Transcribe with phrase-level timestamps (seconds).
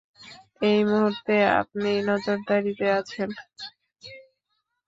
[0.61, 3.29] এই মুহুর্তে আপনি নজরদারিতে আছেন।